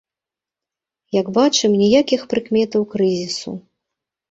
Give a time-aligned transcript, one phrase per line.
[1.19, 3.57] Як бачым, ніякіх прыкметаў крызісу!